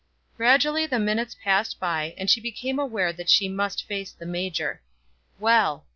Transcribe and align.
Gradually 0.35 0.87
the 0.87 0.97
minutes 0.97 1.35
passed 1.43 1.79
by, 1.79 2.15
and 2.17 2.27
she 2.27 2.41
became 2.41 2.79
aware 2.79 3.13
that 3.13 3.29
she 3.29 3.47
must 3.47 3.85
face 3.85 4.11
the 4.11 4.25
major. 4.25 4.81
Well! 5.39 5.85